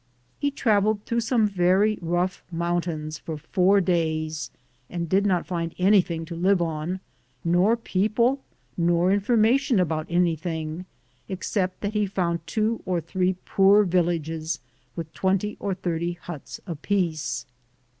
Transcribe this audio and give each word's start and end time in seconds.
He 0.39 0.49
traveled 0.49 1.05
through 1.05 1.19
some 1.19 1.47
very 1.47 1.99
rough 2.01 2.43
mountains 2.51 3.19
for 3.19 3.37
four 3.37 3.79
days, 3.81 4.49
and 4.89 5.07
did 5.07 5.27
not 5.27 5.45
find 5.45 5.75
anything 5.77 6.25
to 6.25 6.35
live 6.35 6.59
on, 6.59 7.01
nor 7.45 7.77
people, 7.77 8.41
nor 8.75 9.11
in 9.11 9.19
formation 9.19 9.79
about 9.79 10.07
anything, 10.09 10.85
except 11.29 11.81
that 11.81 11.93
he 11.93 12.07
found 12.07 12.39
two 12.47 12.81
or 12.83 12.99
three 12.99 13.35
poor 13.45 13.83
villages, 13.83 14.59
with 14.95 15.13
twenty 15.13 15.55
or 15.59 15.75
thirty 15.75 16.13
huts 16.13 16.59
apiece. 16.65 17.45